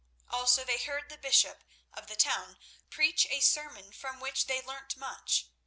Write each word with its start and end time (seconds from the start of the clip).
Also 0.31 0.63
they 0.65 0.79
heard 0.79 1.09
the 1.09 1.17
bishop 1.19 1.63
of 1.93 2.07
the 2.07 2.15
town 2.15 2.57
preach 2.89 3.27
a 3.29 3.39
sermon 3.39 3.91
from 3.91 4.19
which 4.19 4.47
they 4.47 4.59
learnt 4.59 4.97
much. 4.97 5.45